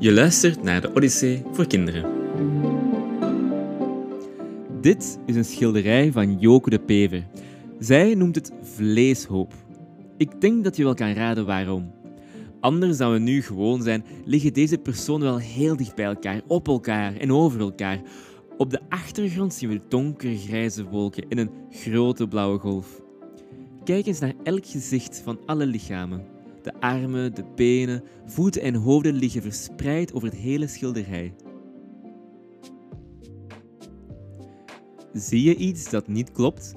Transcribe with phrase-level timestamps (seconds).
[0.00, 2.10] Je luistert naar de Odyssee voor kinderen.
[4.80, 7.26] Dit is een schilderij van Joke de Pever.
[7.78, 9.54] Zij noemt het vleeshoop.
[10.16, 11.90] Ik denk dat je wel kan raden waarom.
[12.60, 16.68] Anders dan we nu gewoon zijn, liggen deze personen wel heel dicht bij elkaar, op
[16.68, 18.00] elkaar en over elkaar.
[18.56, 23.00] Op de achtergrond zien we donkergrijze wolken in een grote blauwe golf.
[23.88, 26.26] Kijk eens naar elk gezicht van alle lichamen.
[26.62, 31.34] De armen, de benen, voeten en hoofden liggen verspreid over het hele schilderij.
[35.12, 36.74] Zie je iets dat niet klopt?